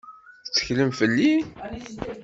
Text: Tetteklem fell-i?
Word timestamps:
Tetteklem 0.45 0.91
fell-i? 0.99 1.33